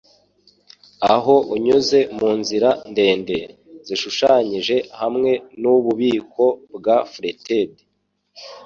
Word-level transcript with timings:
Aho 1.13 1.35
unyuze 1.55 1.99
munzira 2.17 2.69
ndende 2.91 3.37
zishushanyije 3.87 4.75
hamwe 4.99 5.31
nububiko 5.61 6.43
bwa 6.75 6.97
fretted 7.11 7.71